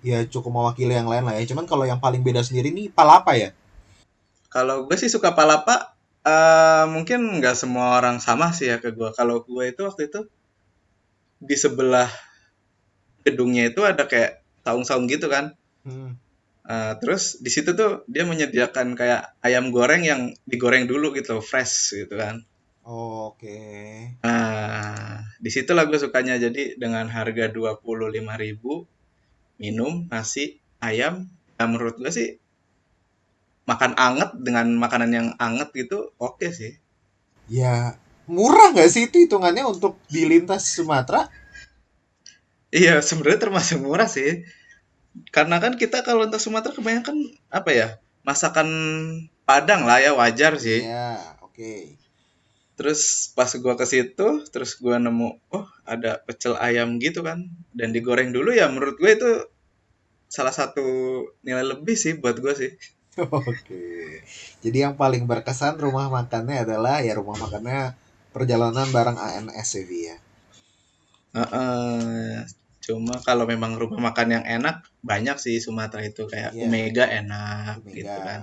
[0.06, 3.34] ya cukup mewakili yang lain lah ya cuman kalau yang paling beda sendiri nih Palapa
[3.34, 3.50] ya
[4.52, 9.10] Kalau gue sih suka Palapa, eh mungkin nggak semua orang sama sih ya ke gue.
[9.10, 10.30] Kalau gue itu waktu itu
[11.42, 12.06] di sebelah
[13.26, 15.58] gedungnya itu ada kayak saung-saung gitu kan.
[15.82, 16.14] Hmm.
[16.64, 21.92] Eh, terus di situ tuh dia menyediakan kayak ayam goreng yang digoreng dulu gitu, fresh
[21.92, 22.40] gitu kan.
[22.84, 23.60] Oke.
[24.24, 26.40] Nah, di situlah gue sukanya.
[26.40, 28.88] Jadi dengan harga 25.000
[29.60, 31.28] minum, nasi, ayam,
[31.60, 32.28] nah menurut gue sih
[33.64, 36.76] makan anget dengan makanan yang anget gitu oke sih.
[37.48, 41.28] Ya murah nggak sih itu hitungannya untuk di lintas Sumatera?
[42.74, 44.42] Iya, sebenarnya termasuk murah sih.
[45.30, 47.16] Karena kan kita kalau untuk Sumatera kebanyakan
[47.50, 47.88] apa ya
[48.26, 48.68] masakan
[49.44, 50.80] Padang lah ya wajar sih.
[50.88, 52.00] Iya, oke.
[52.80, 57.44] Terus pas gua ke situ, terus gua nemu oh ada pecel ayam gitu kan
[57.76, 59.30] dan digoreng dulu ya menurut gue itu
[60.32, 60.82] salah satu
[61.44, 62.72] nilai lebih sih buat gua sih.
[63.20, 64.24] Oke.
[64.64, 67.94] Jadi yang paling berkesan rumah makannya adalah ya rumah makannya
[68.32, 70.16] perjalanan bareng ANS ya, Vi ya.
[72.84, 76.68] Cuma kalau memang rumah makan yang enak banyak sih Sumatera itu kayak Iya.
[76.68, 77.96] Omega enak Mega.
[77.96, 78.40] gitu kan.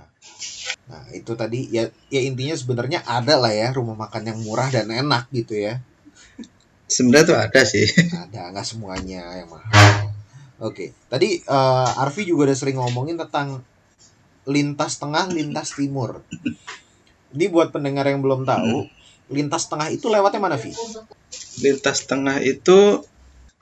[0.89, 4.89] Nah, itu tadi ya ya intinya sebenarnya ada lah ya rumah makan yang murah dan
[4.89, 5.77] enak gitu ya.
[6.89, 7.85] Sebenarnya tuh ada sih.
[8.09, 10.09] Ada nggak semuanya yang mahal.
[10.61, 13.61] Oke, tadi eh, Arfi juga udah sering ngomongin tentang
[14.49, 16.25] lintas tengah, lintas timur.
[17.31, 18.89] Ini buat pendengar yang belum tahu,
[19.31, 20.73] lintas tengah itu lewatnya mana, Vi?
[21.63, 23.05] Lintas tengah itu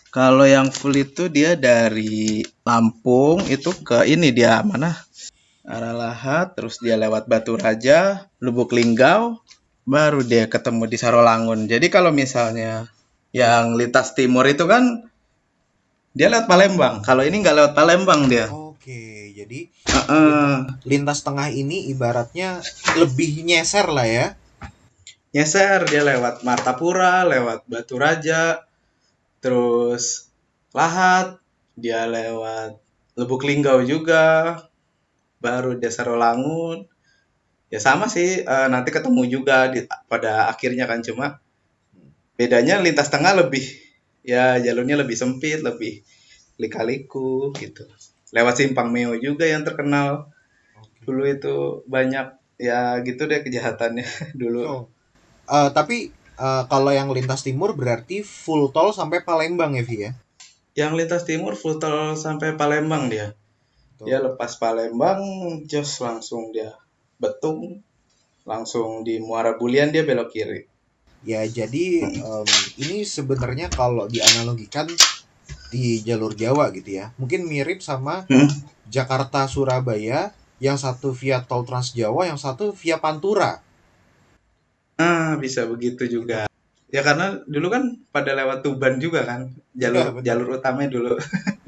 [0.10, 4.98] kalau yang full itu dia dari Lampung itu ke ini dia mana?
[5.70, 9.38] Arah Lahat, terus dia lewat Batu Raja, Lubuk Linggau,
[9.86, 11.70] baru dia ketemu di Sarolangun.
[11.70, 12.90] Jadi kalau misalnya
[13.30, 15.06] yang lintas timur itu kan
[16.18, 17.06] dia lewat Palembang.
[17.06, 18.50] Kalau ini nggak lewat Palembang dia.
[18.50, 20.50] Oke, jadi Heeh.
[20.90, 22.66] lintas tengah ini ibaratnya
[22.98, 24.28] lebih nyeser lah ya.
[25.30, 28.66] Nyeser dia lewat Martapura, lewat Batu Raja,
[29.40, 30.30] terus
[30.70, 31.42] Lahat,
[31.74, 32.78] dia lewat
[33.18, 34.58] Lubuk Linggau juga,
[35.42, 36.86] baru dia Sarolangun.
[37.74, 41.42] Ya sama sih, eh, nanti ketemu juga di, pada akhirnya kan cuma
[42.38, 43.66] bedanya lintas tengah lebih
[44.22, 46.06] ya jalurnya lebih sempit, lebih
[46.62, 47.90] lika-liku gitu.
[48.30, 50.30] Lewat Simpang Meo juga yang terkenal
[51.02, 54.06] dulu itu banyak ya gitu deh kejahatannya
[54.42, 54.62] dulu.
[54.70, 54.84] Oh.
[55.50, 60.12] Eh, tapi eh, kalau yang lintas timur berarti full tol sampai Palembang ya, Vi ya?
[60.74, 63.36] Yang lintas timur full tol sampai Palembang dia.
[64.00, 64.08] Tuh.
[64.08, 65.20] Dia lepas Palembang,
[65.68, 66.72] jos langsung dia
[67.20, 67.84] betung,
[68.48, 70.64] langsung di Muara Bulian dia belok kiri.
[71.28, 72.48] Ya, jadi em,
[72.80, 74.88] ini sebenarnya kalau dianalogikan
[75.68, 77.12] di jalur Jawa gitu ya.
[77.20, 78.48] Mungkin mirip sama Hmm.
[78.88, 80.32] Jakarta Surabaya
[80.64, 83.62] yang satu via tol Trans Jawa, yang satu via Pantura.
[85.00, 86.52] Ah, bisa begitu juga.
[86.90, 90.24] Ya karena dulu kan pada lewat Tuban juga kan, Iya, jalur benar.
[90.26, 91.14] jalur utamanya dulu.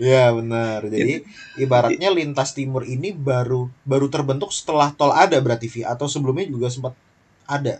[0.01, 0.81] Iya, benar.
[0.89, 1.21] Jadi
[1.61, 6.73] ibaratnya lintas timur ini baru baru terbentuk setelah tol ada berarti Vi atau sebelumnya juga
[6.73, 6.97] sempat
[7.45, 7.79] ada.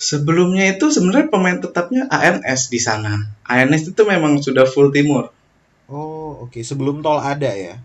[0.00, 3.16] Sebelumnya itu sebenarnya pemain tetapnya ANS di sana.
[3.44, 5.30] ANS itu memang sudah full timur.
[5.86, 6.60] Oh, oke.
[6.64, 7.76] Sebelum tol ada ya.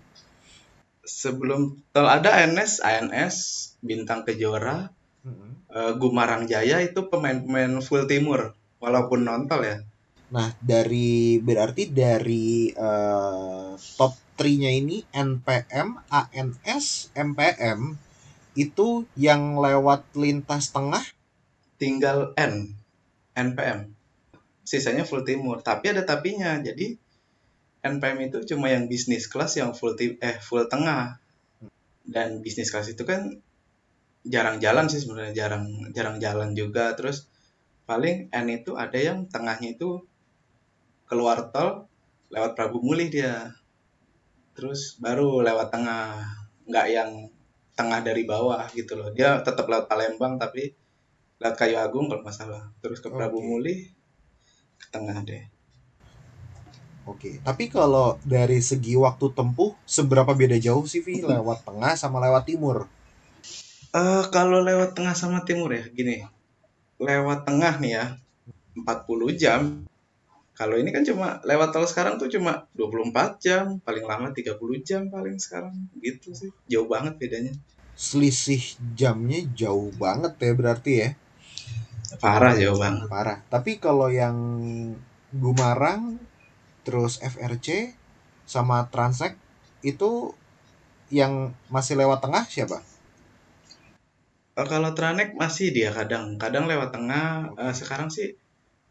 [1.03, 3.35] Sebelum tol ada ANS, ANS,
[3.83, 4.87] Bintang Kejora,
[5.21, 5.69] Mm-mm.
[5.69, 9.77] eh, Gumarang Jaya itu pemain-pemain full timur walaupun nontol ya.
[10.31, 17.93] Nah, dari berarti dari eh, top 3-nya ini NPM, ANS, MPM
[18.57, 21.03] itu yang lewat lintas tengah.
[21.77, 22.73] Tinggal N,
[23.37, 23.93] NPM.
[24.65, 26.57] Sisanya full timur, tapi ada tapinya.
[26.57, 26.97] Jadi
[27.81, 31.17] NPM itu cuma yang bisnis kelas yang full tim eh full tengah.
[32.01, 33.41] Dan bisnis kelas itu kan
[34.25, 36.93] jarang jalan sih sebenarnya, jarang jarang jalan juga.
[36.93, 37.29] Terus
[37.89, 40.01] paling N itu ada yang tengahnya itu
[41.09, 41.89] keluar tol
[42.31, 43.51] lewat Prabu Mulih dia.
[44.55, 46.21] Terus baru lewat tengah,
[46.67, 47.11] nggak yang
[47.75, 49.09] tengah dari bawah gitu loh.
[49.11, 50.71] Dia tetap lewat Palembang tapi
[51.41, 52.63] lewat Kayu Agung kalau nggak salah.
[52.79, 53.47] Terus ke Prabu Oke.
[53.47, 53.79] Mulih
[54.77, 55.43] ke tengah deh.
[57.01, 62.21] Oke, tapi kalau dari segi waktu tempuh seberapa beda jauh sih Vi lewat tengah sama
[62.21, 62.85] lewat timur?
[63.91, 66.23] Eh kalau lewat tengah sama timur ya, gini.
[66.95, 68.05] Lewat tengah nih ya,
[68.75, 69.83] 40 jam.
[70.55, 75.11] Kalau ini kan cuma lewat tol sekarang tuh cuma 24 jam, paling lama 30 jam
[75.11, 75.73] paling sekarang.
[75.99, 76.51] Gitu sih.
[76.71, 77.51] Jauh banget bedanya.
[77.97, 81.09] Selisih jamnya jauh banget ya berarti ya.
[82.21, 83.07] Parah jauh banget.
[83.11, 83.39] Parah.
[83.49, 84.37] Tapi kalau yang
[85.31, 86.19] Gumarang
[86.83, 87.95] terus FRC
[88.43, 89.39] sama Transek
[89.79, 90.35] itu
[91.07, 92.90] yang masih lewat tengah siapa?
[94.61, 97.49] Eh, kalau Tranek masih dia kadang kadang lewat tengah.
[97.57, 98.37] Eh, sekarang sih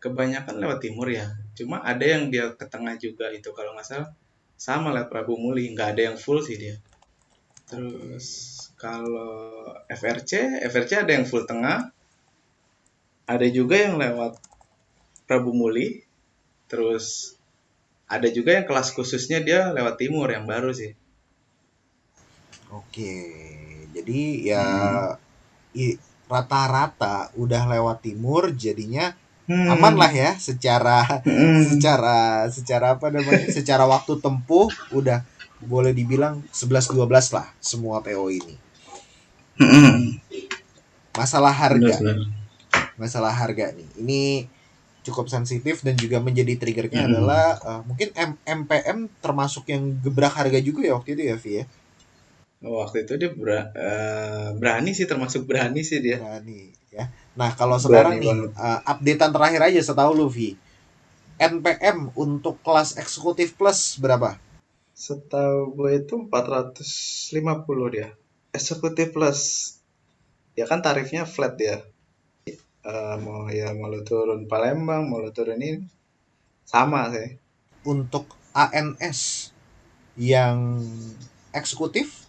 [0.03, 1.27] kebanyakan lewat timur ya.
[1.55, 4.11] Cuma ada yang dia ke tengah juga itu kalau nggak salah
[4.67, 5.71] sama lewat Prabu Muli.
[5.73, 6.75] Nggak ada yang full sih dia.
[7.71, 8.27] Terus
[8.83, 9.31] kalau
[9.87, 10.33] FRC,
[10.67, 11.79] FRC ada yang full tengah.
[13.31, 14.43] Ada juga yang lewat
[15.31, 16.03] Prabu Muli.
[16.67, 17.39] Terus
[18.11, 20.91] ada juga yang kelas khususnya dia lewat timur yang baru sih.
[22.75, 23.15] Oke.
[23.95, 25.30] Jadi ya i-
[26.31, 29.15] rata-rata udah lewat timur jadinya
[29.51, 29.67] Hmm.
[29.67, 31.59] aman lah ya secara Hmm.
[31.67, 35.27] secara secara apa namanya secara waktu tempuh udah
[35.59, 38.55] boleh dibilang 11-12 lah semua PO ini.
[39.59, 40.23] Mm-mm.
[41.19, 41.99] Masalah harga,
[42.95, 43.91] masalah harga nih.
[43.99, 44.23] Ini
[45.03, 47.11] cukup sensitif dan juga menjadi triggernya Hmm.
[47.11, 51.53] adalah eh, mungkin M- MPM termasuk yang gebrak harga juga ya waktu itu ya Vi
[51.59, 51.65] ya.
[52.61, 56.21] Waktu itu dia bera- eh, berani sih termasuk berani sih dia.
[56.21, 57.09] Berani ya.
[57.33, 58.51] Nah, kalau Berani sekarang nih banget.
[58.61, 60.59] uh, updatean terakhir aja setahu lu Vi.
[61.41, 64.37] NPM untuk kelas eksekutif plus berapa?
[64.93, 68.13] Setahu gue itu 450 dia.
[68.53, 69.41] Eksekutif plus.
[70.53, 71.81] Ya kan tarifnya flat ya.
[72.81, 75.81] Eh, mau ya mau lu turun Palembang, mau lu turun ini
[76.69, 77.41] sama sih.
[77.89, 79.49] Untuk ANS
[80.21, 80.77] yang
[81.57, 82.29] eksekutif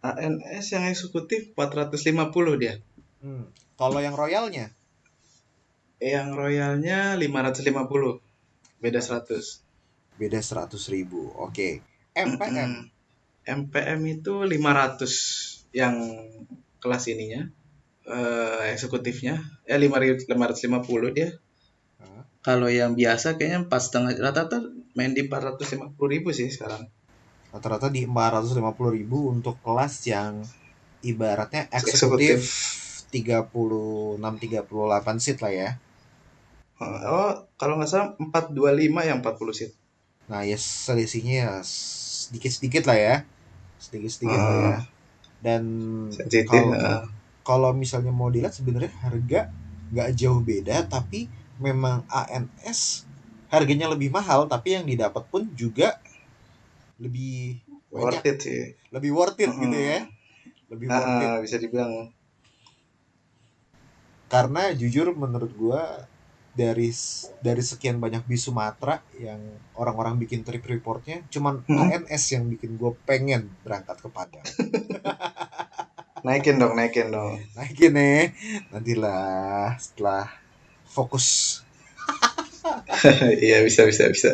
[0.00, 2.80] ANS yang eksekutif 450 dia.
[3.20, 3.48] Hmm.
[3.76, 4.72] Kalau yang royalnya
[6.00, 8.20] Yang royalnya 550.
[8.80, 9.60] Beda 100.
[10.20, 11.32] beda 100.000 ribu.
[11.36, 11.80] Oke.
[12.12, 12.92] MPM
[13.48, 15.96] MPM itu 500 yang
[16.80, 17.48] kelas ininya.
[18.10, 21.36] eh eksekutifnya ya 500 550 dia.
[22.40, 24.64] Kalau yang biasa kayaknya empat setengah rata-rata
[24.96, 26.88] main di 450 ribu sih sekarang.
[27.50, 30.42] Rata-rata di 450.000 ribu untuk kelas yang
[31.02, 32.38] ibaratnya Eksekutif.
[32.38, 35.70] eksekutif 36 38 seat lah ya.
[36.80, 39.72] Oh, kalau nggak salah 425 yang 40 seat.
[40.30, 43.14] Nah, ya selisihnya ya sedikit-sedikit lah ya.
[43.82, 44.70] Sedikit-sedikit lah ya.
[44.70, 44.82] Ah.
[45.42, 45.62] Dan
[46.46, 46.72] kalau
[47.42, 49.50] kalau misalnya mau dilihat sebenarnya harga
[49.90, 51.26] nggak jauh beda tapi
[51.58, 53.04] memang ANS
[53.50, 55.98] harganya lebih mahal tapi yang didapat pun juga
[57.00, 57.58] lebih
[57.90, 58.62] worth banyak it sih.
[58.92, 59.88] lebih worth it gitu Mm.
[59.90, 60.00] ya
[60.70, 62.12] lebih worth it Ah, bisa dibilang
[64.30, 66.06] karena jujur menurut gua
[66.50, 66.90] dari
[67.40, 69.38] dari sekian banyak bis Sumatera yang
[69.74, 71.88] orang-orang bikin trip reportnya cuman Hmm.
[71.88, 74.44] ANS yang bikin gue pengen berangkat ke Padang
[76.26, 77.38] naikin dong, naikin dong.
[77.56, 78.34] naikin nih
[78.70, 80.26] nantilah setelah
[80.84, 81.58] fokus
[83.46, 84.30] Iya, bisa bisa bisa.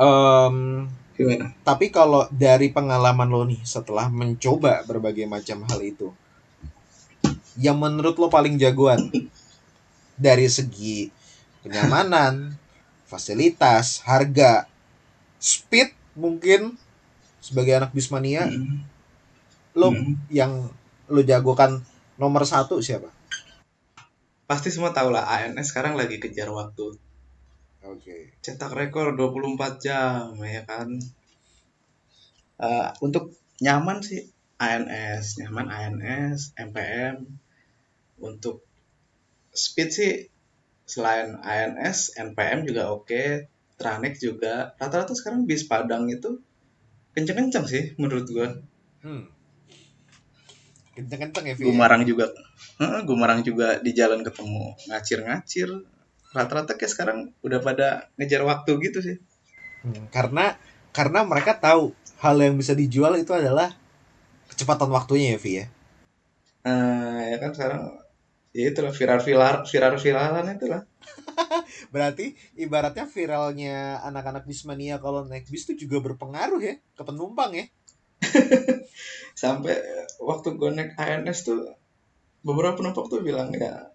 [0.00, 1.52] Em, Gimana?
[1.60, 6.08] tapi kalau dari pengalaman lo nih setelah mencoba berbagai macam hal itu
[7.60, 9.12] yang menurut lo paling jagoan
[10.16, 11.12] dari segi
[11.60, 12.56] kenyamanan
[13.04, 14.64] fasilitas harga
[15.36, 16.80] speed mungkin
[17.44, 18.80] sebagai anak bismania Mm.
[19.76, 20.14] lo Mm.
[20.32, 20.52] yang
[21.12, 21.84] lo jagokan
[22.16, 23.12] nomor satu siapa
[24.48, 26.98] Pasti semua tahu lah ANS sekarang lagi kejar waktu.
[27.84, 28.16] Oke.
[28.44, 31.00] Cetak rekor 24 jam ya kan?
[32.60, 33.32] Eh, untuk
[33.64, 34.28] nyaman sih
[34.60, 37.24] ANS nyaman ANS MPM
[38.20, 38.60] untuk
[39.56, 40.12] speed sih
[40.84, 43.48] selain ANS NPM juga oke.
[43.80, 44.76] Tranek juga.
[44.76, 46.36] Rata-rata sekarang bis Padang itu
[47.16, 48.48] kenceng-kenceng sih menurut gua.
[49.00, 49.24] Hmm.
[50.92, 51.64] kenceng-kenceng ya ya?
[51.64, 52.28] Gumarang juga
[53.08, 55.68] Gumarang juga di jalan ketemu ngacir-ngacir
[56.30, 59.16] rata-rata kayak sekarang udah pada ngejar waktu gitu sih.
[59.82, 60.54] Hmm, karena
[60.90, 63.74] karena mereka tahu hal yang bisa dijual itu adalah
[64.50, 65.66] kecepatan waktunya ya Vi ya?
[66.66, 67.82] Eh, ya kan sekarang
[68.50, 70.82] ya itulah viral viral viral viralan itulah.
[71.94, 77.66] Berarti ibaratnya viralnya anak-anak bismania kalau naik bis itu juga berpengaruh ya ke penumpang ya.
[79.42, 79.80] sampai
[80.20, 81.72] waktu gue naik ANS tuh
[82.44, 83.88] beberapa penumpang tuh bilang ya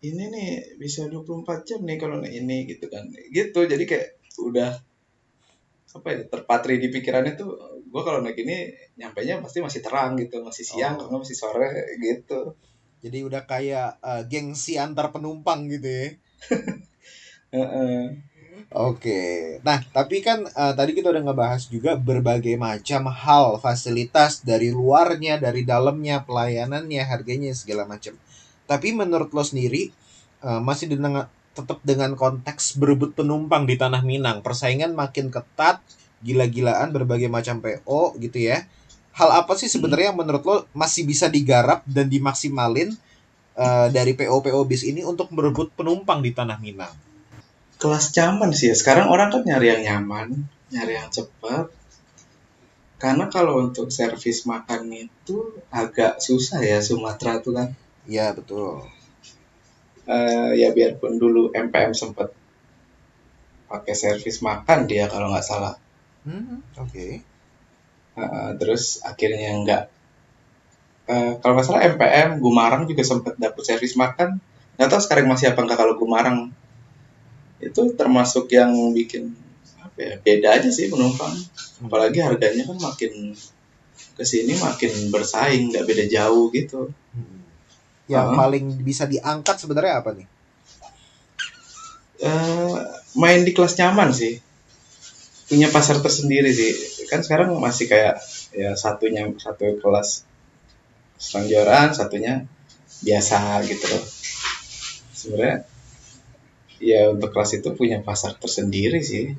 [0.00, 3.04] ini nih bisa 24 jam nih kalau ini gitu kan
[3.36, 4.08] gitu jadi kayak
[4.40, 4.70] udah
[5.90, 7.50] apa ya terpatri di pikirannya tuh
[7.90, 11.10] gue kalau naik ini nyampe nya pasti masih terang gitu masih siang Oh.
[11.10, 12.54] kalau masih sore gitu
[13.00, 16.06] Jadi udah kayak eh, gengsi antar penumpang gitu ya.
[17.56, 18.12] Heeh.
[18.70, 19.20] Oke.
[19.64, 25.40] Nah, tapi kan eh, tadi kita udah ngebahas juga berbagai macam hal, fasilitas dari luarnya,
[25.40, 28.14] dari dalamnya, pelayanannya, harganya segala macam.
[28.70, 29.90] Tapi menurut lo sendiri
[30.46, 35.82] eh, masih dengan tetap dengan konteks berebut penumpang di tanah Minang, persaingan makin ketat,
[36.22, 38.70] gila-gilaan berbagai macam PO gitu ya.
[39.18, 42.94] Hal apa sih sebenarnya yang menurut lo masih bisa digarap dan dimaksimalin
[43.58, 46.94] eh, dari PO-PO bis ini untuk merebut penumpang di tanah Minang?
[47.80, 48.76] kelas nyaman sih ya.
[48.76, 51.72] Sekarang orang kan nyari yang nyaman, nyari yang cepat.
[53.00, 57.68] Karena kalau untuk servis makan itu agak susah ya Sumatera tuh kan.
[58.14, 58.90] Ya, betul.
[60.16, 62.28] Eh, ya biarpun dulu MPM sempat
[63.70, 65.74] pakai servis makan dia kalau nggak salah.
[66.26, 67.06] Hmm, oke.
[68.20, 69.82] Eh, terus akhirnya nggak.
[71.14, 74.30] eh, kalau nggak salah MPM Gumarang juga sempat dapet servis makan.
[74.76, 76.38] Nggak tahu sekarang masih apa nggak kalau Gumarang
[77.60, 79.36] itu termasuk yang bikin
[79.84, 81.32] apa ya beda aja sih penumpang
[81.84, 83.12] apalagi harganya kan makin
[84.16, 86.88] ke sini makin bersaing nggak beda jauh gitu
[88.10, 88.36] Yang Ah.
[88.42, 90.26] paling bisa diangkat sebenarnya apa nih?
[92.20, 92.76] Eh,
[93.16, 94.42] main di kelas nyaman sih.
[95.46, 96.74] Punya pasar tersendiri sih.
[97.06, 98.18] Kan sekarang masih kayak
[98.50, 100.26] ya satunya satu kelas
[101.20, 102.44] selangjoran satunya
[103.06, 104.04] biasa gitu loh.
[105.14, 105.58] Sebenarnya
[106.80, 109.38] ya untuk kelas itu punya pasar tersendiri sih.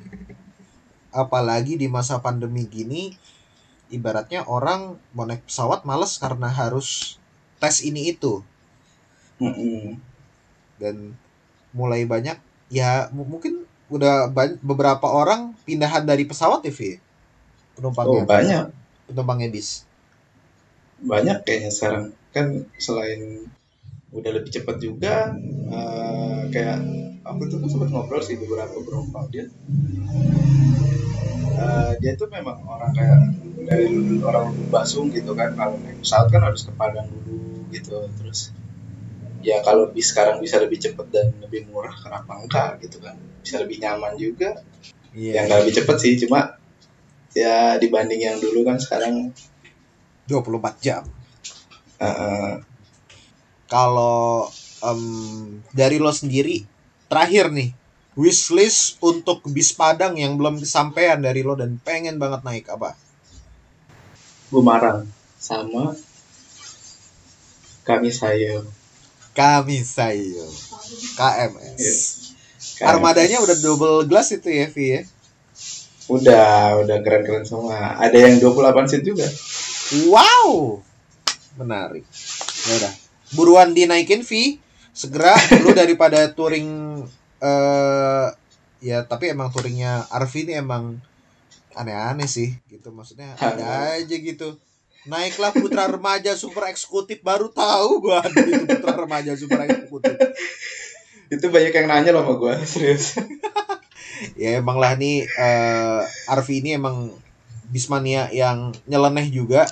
[1.11, 3.11] Apalagi di masa pandemi gini,
[3.91, 7.19] ibaratnya orang mau naik pesawat males karena harus
[7.59, 8.41] tes ini itu
[10.78, 10.96] Dan
[11.72, 12.38] mulai banyak
[12.70, 16.96] ya mu- mungkin udah ban- beberapa orang pindahan dari pesawat ya Vi?
[16.96, 17.00] oh
[17.76, 18.64] penumpangnya banyak.
[19.12, 19.84] Penumpangnya bis.
[21.02, 22.06] Banyak kayaknya sekarang.
[22.32, 23.50] Kan selain
[24.12, 25.36] udah lebih cepat juga
[25.72, 26.80] eh, kayak
[27.24, 29.46] aku tuh sempat ngobrol sih beberapa penumpang dia.
[31.62, 33.20] Eh, dia tuh memang orang kayak
[33.68, 33.92] dari
[34.24, 37.98] orang Basung gitu kan kalau naik pesawat kan harus ke Padang dulu gitu.
[38.20, 38.52] Terus
[39.42, 43.18] ya kalau bis sekarang bisa lebih cepat dan lebih murah kenapa enggak gitu kan.
[43.42, 44.62] Bisa lebih nyaman juga.
[45.12, 46.56] Iya yang nggak lebih cepat sih cuma
[47.36, 49.36] ya dibanding yang dulu kan sekarang.
[50.30, 51.04] 24 jam.
[52.00, 52.56] Eh,
[53.68, 54.48] kalau
[54.82, 55.02] em,
[55.76, 56.64] dari lo sendiri
[57.12, 57.76] terakhir nih
[58.16, 62.96] wishlist untuk bis Padang yang belum kesampaian dari lo dan pengen banget naik apa?
[64.52, 65.08] Bumarang
[65.39, 65.96] sama
[67.82, 68.62] kami saya
[69.32, 70.48] Kami sayo
[71.16, 71.80] KMS.
[71.80, 72.84] Iya.
[72.84, 75.02] Armadanya udah double glass itu ya Vi ya.
[76.12, 79.24] udah udah keren-keren semua ada yang 28 seat juga
[80.08, 80.80] Wow,
[81.60, 82.04] menarik.
[82.64, 82.94] Ya udah,
[83.36, 84.56] buruan dinaikin Vi.
[84.92, 87.00] Segera lu daripada touring
[87.40, 88.28] eh
[88.82, 91.00] ya tapi emang touringnya Arvi ini emang
[91.76, 94.60] aneh-aneh sih gitu maksudnya ada aja gitu
[95.10, 100.14] naiklah putra remaja super eksekutif baru tahu gua ada itu putra remaja super eksekutif.
[101.32, 103.16] Itu banyak yang nanya loh sama gue serius.
[104.36, 107.10] Ya emang lah nih eh Arvi ini emang
[107.72, 109.66] bismania yang nyeleneh juga.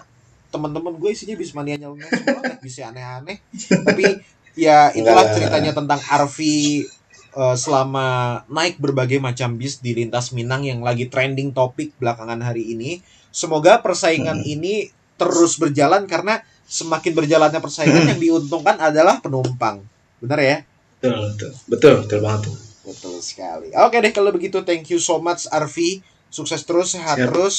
[0.50, 3.44] Teman-teman gue isinya bismania nyeleneh semua naik bisa aneh-aneh.
[3.86, 4.24] Tapi
[4.56, 6.88] ya itulah ceritanya tentang Arvi
[7.36, 12.72] eh, selama naik berbagai macam bis di lintas Minang yang lagi trending topik belakangan hari
[12.72, 13.04] ini.
[13.30, 14.90] Semoga persaingan ini
[15.20, 19.84] terus berjalan karena semakin berjalannya persaingan yang diuntungkan adalah penumpang
[20.24, 20.58] benar ya
[21.04, 22.42] betul betul betul betul banget
[22.90, 23.70] Betul sekali.
[23.86, 26.02] Oke deh kalau begitu thank you so much Arvi.
[26.30, 27.30] Sukses terus, sehat Siap.
[27.34, 27.56] terus,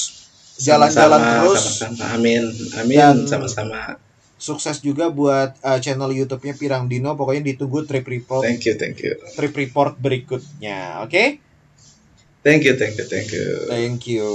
[0.63, 1.59] jalan-jalan terus.
[1.83, 2.43] sama-sama amin
[2.79, 3.99] amin Dan- sama-sama
[4.41, 7.13] Sukses juga buat uh, channel YouTube-nya Pirang Dino.
[7.13, 11.05] Pokoknya ditunggu trip report thank you thank you trip report berikutnya.
[11.05, 11.39] Oke?
[12.43, 14.30] Thank you thank you thank you Thank you.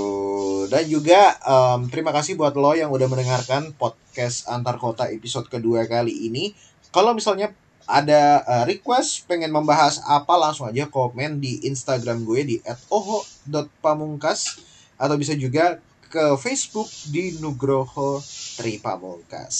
[0.71, 5.85] Dan juga um, terima kasih buat lo yang udah mendengarkan podcast antar kota episode kedua
[5.85, 6.55] kali ini.
[6.89, 7.53] Kalau misalnya
[7.85, 12.55] ada uh, request pengen membahas apa langsung aja komen di Instagram gue di
[12.89, 14.57] @oho.pamungkas
[14.97, 15.77] atau bisa juga
[16.09, 18.23] ke Facebook di Nugroho
[18.57, 19.55] Tripamungkas.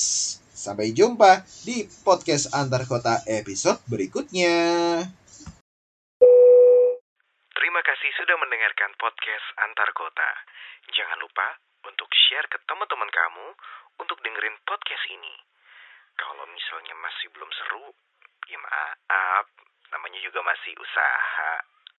[0.55, 4.55] Sampai jumpa di podcast antar kota episode berikutnya.
[7.65, 10.31] Terima kasih sudah mendengarkan podcast Antar Kota.
[10.85, 11.57] Jangan lupa
[11.89, 13.57] untuk share ke teman-teman kamu
[14.05, 15.33] untuk dengerin podcast ini.
[16.13, 17.89] Kalau misalnya masih belum seru,
[18.53, 19.49] ya maaf,
[19.89, 21.65] namanya juga masih usaha.